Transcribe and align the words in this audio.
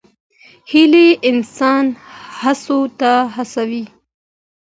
هیله 0.71 1.05
انسان 1.29 1.85
هڅو 2.39 2.79
ته 2.99 3.11
هڅوي. 3.35 3.83